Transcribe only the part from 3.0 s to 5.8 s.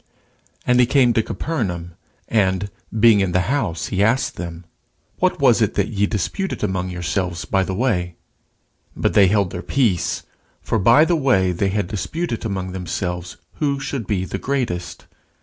in the house, he asked them, What was it